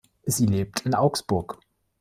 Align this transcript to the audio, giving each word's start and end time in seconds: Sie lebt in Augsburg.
Sie 0.23 0.47
lebt 0.47 0.83
in 0.87 0.95
Augsburg. 0.95 1.59